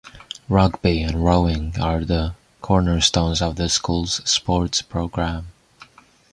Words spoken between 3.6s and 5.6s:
school's sports programme.